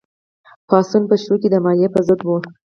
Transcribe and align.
پاڅون 0.67 1.03
په 1.09 1.15
پیل 1.21 1.35
کې 1.41 1.47
د 1.51 1.55
مالیې 1.63 1.87
په 1.93 1.99
ضد 2.07 2.19
و. 2.23 2.29